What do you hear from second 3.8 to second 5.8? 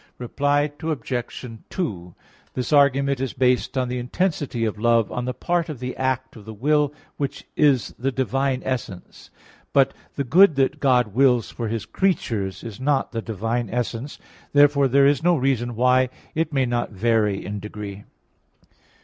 the intensity of love on the part of